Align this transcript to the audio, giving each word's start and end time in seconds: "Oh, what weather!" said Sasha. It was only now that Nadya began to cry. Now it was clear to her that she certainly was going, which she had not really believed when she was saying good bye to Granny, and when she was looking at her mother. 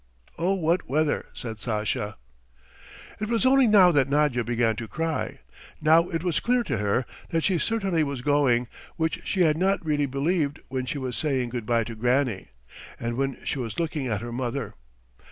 "Oh, 0.39 0.55
what 0.55 0.89
weather!" 0.89 1.27
said 1.31 1.61
Sasha. 1.61 2.17
It 3.19 3.29
was 3.29 3.45
only 3.45 3.67
now 3.67 3.91
that 3.91 4.09
Nadya 4.09 4.43
began 4.43 4.75
to 4.77 4.87
cry. 4.87 5.41
Now 5.79 6.09
it 6.09 6.23
was 6.23 6.39
clear 6.39 6.63
to 6.63 6.79
her 6.79 7.05
that 7.29 7.43
she 7.43 7.59
certainly 7.59 8.03
was 8.03 8.23
going, 8.23 8.67
which 8.95 9.21
she 9.25 9.41
had 9.41 9.57
not 9.59 9.85
really 9.85 10.07
believed 10.07 10.59
when 10.69 10.87
she 10.87 10.97
was 10.97 11.15
saying 11.15 11.49
good 11.49 11.67
bye 11.67 11.83
to 11.83 11.93
Granny, 11.93 12.47
and 12.99 13.15
when 13.15 13.37
she 13.45 13.59
was 13.59 13.79
looking 13.79 14.07
at 14.07 14.21
her 14.21 14.31
mother. 14.31 14.73